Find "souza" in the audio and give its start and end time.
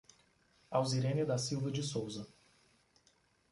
1.83-2.25